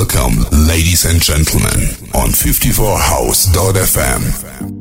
[0.00, 1.78] Welcome, ladies and gentlemen,
[2.14, 4.79] on 54house.fm.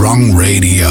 [0.00, 0.88] Wrong Radio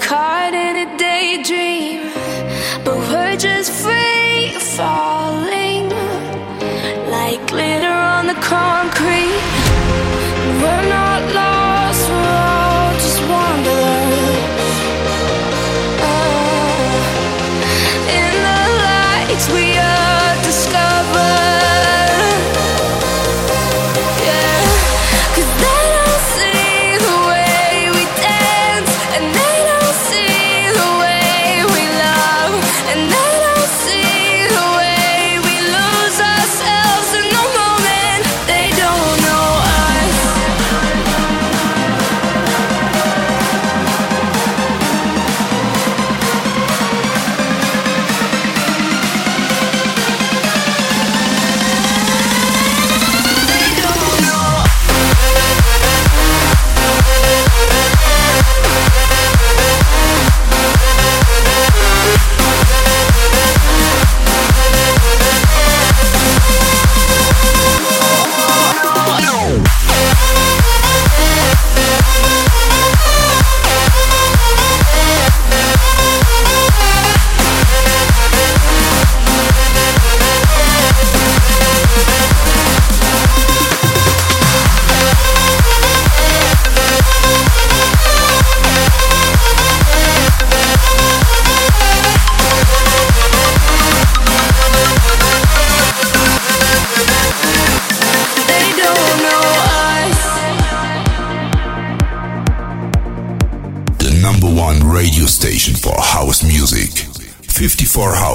[0.00, 2.10] caught in a daydream,
[2.84, 5.09] but we're just free fall.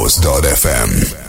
[0.06, 1.25] House.fm.